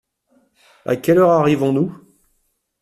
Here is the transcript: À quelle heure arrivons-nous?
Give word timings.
À 0.83 0.95
quelle 0.95 1.19
heure 1.19 1.29
arrivons-nous? 1.29 1.93